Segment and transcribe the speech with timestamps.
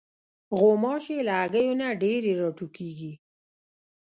[0.59, 3.13] غوماشې له هګیو نه ډېرې راټوکېږي.